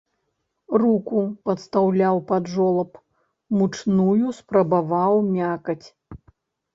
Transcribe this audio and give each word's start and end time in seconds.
Руку 0.81 1.17
падстаўляў 1.49 2.21
пад 2.31 2.43
жолаб, 2.53 2.91
мучную 3.57 4.27
спрабаваў 4.39 5.13
мякаць. 5.37 5.87